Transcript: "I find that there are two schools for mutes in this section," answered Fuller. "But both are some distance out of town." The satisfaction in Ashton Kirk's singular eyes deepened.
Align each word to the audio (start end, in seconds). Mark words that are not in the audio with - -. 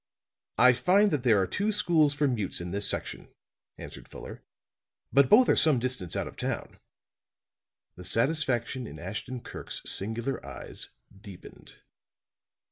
"I 0.57 0.73
find 0.73 1.11
that 1.11 1.21
there 1.21 1.39
are 1.39 1.45
two 1.45 1.71
schools 1.71 2.15
for 2.15 2.27
mutes 2.27 2.59
in 2.59 2.71
this 2.71 2.89
section," 2.89 3.27
answered 3.77 4.07
Fuller. 4.07 4.41
"But 5.13 5.29
both 5.29 5.47
are 5.47 5.55
some 5.55 5.77
distance 5.77 6.15
out 6.15 6.25
of 6.25 6.37
town." 6.37 6.79
The 7.95 8.03
satisfaction 8.03 8.87
in 8.87 8.97
Ashton 8.97 9.41
Kirk's 9.41 9.83
singular 9.85 10.43
eyes 10.43 10.89
deepened. 11.15 11.83